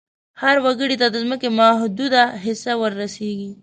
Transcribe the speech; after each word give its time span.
هر 0.41 0.57
وګړي 0.65 0.95
ته 1.01 1.07
د 1.09 1.15
ځمکې 1.23 1.49
محدوده 1.59 2.23
حصه 2.43 2.71
ور 2.81 2.91
رسیږي. 3.01 3.51